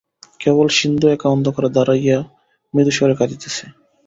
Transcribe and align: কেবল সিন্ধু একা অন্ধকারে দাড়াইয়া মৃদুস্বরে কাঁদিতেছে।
কেবল 0.39 0.67
সিন্ধু 0.77 1.05
একা 1.07 1.27
অন্ধকারে 1.29 1.69
দাড়াইয়া 1.69 2.17
মৃদুস্বরে 2.73 3.15
কাঁদিতেছে। 3.19 3.65